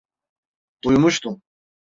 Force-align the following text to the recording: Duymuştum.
Duymuştum. 0.83 1.41